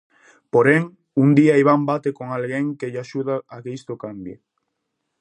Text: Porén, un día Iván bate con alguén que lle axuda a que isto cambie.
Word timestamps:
Porén, 0.53 0.83
un 1.23 1.29
día 1.39 1.59
Iván 1.63 1.81
bate 1.89 2.09
con 2.17 2.27
alguén 2.37 2.65
que 2.79 2.91
lle 2.91 3.01
axuda 3.05 3.35
a 3.55 3.55
que 3.63 3.75
isto 3.79 3.93
cambie. 4.03 4.35